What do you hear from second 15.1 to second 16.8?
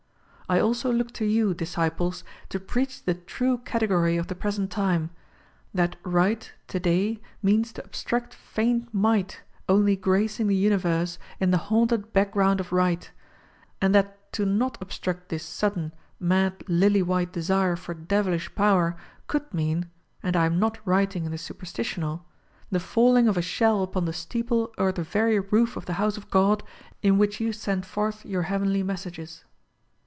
this sudden, mad